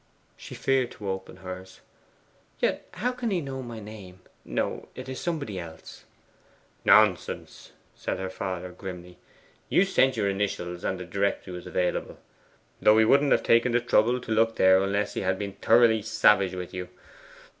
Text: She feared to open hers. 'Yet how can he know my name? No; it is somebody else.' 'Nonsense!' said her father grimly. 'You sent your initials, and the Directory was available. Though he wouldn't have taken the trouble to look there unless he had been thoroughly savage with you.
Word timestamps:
She 0.35 0.55
feared 0.55 0.89
to 0.93 1.07
open 1.09 1.35
hers. 1.45 1.81
'Yet 2.57 2.87
how 2.95 3.11
can 3.11 3.29
he 3.29 3.39
know 3.39 3.61
my 3.61 3.79
name? 3.79 4.21
No; 4.43 4.87
it 4.95 5.07
is 5.07 5.19
somebody 5.19 5.59
else.' 5.59 6.05
'Nonsense!' 6.83 7.73
said 7.93 8.17
her 8.17 8.31
father 8.31 8.71
grimly. 8.71 9.19
'You 9.69 9.85
sent 9.85 10.17
your 10.17 10.27
initials, 10.27 10.83
and 10.83 10.99
the 10.99 11.05
Directory 11.05 11.53
was 11.53 11.67
available. 11.67 12.17
Though 12.81 12.97
he 12.97 13.05
wouldn't 13.05 13.31
have 13.31 13.43
taken 13.43 13.73
the 13.73 13.79
trouble 13.79 14.19
to 14.19 14.31
look 14.31 14.55
there 14.55 14.81
unless 14.81 15.13
he 15.13 15.21
had 15.21 15.37
been 15.37 15.53
thoroughly 15.53 16.01
savage 16.01 16.55
with 16.55 16.73
you. 16.73 16.89